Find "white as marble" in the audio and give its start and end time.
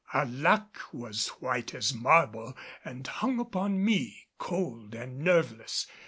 1.41-2.57